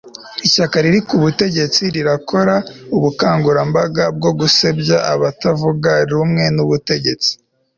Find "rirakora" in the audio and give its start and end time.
1.95-2.55